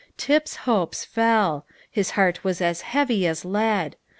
[0.17, 3.95] Tip's hopes fell; his heart was as heavy as lead.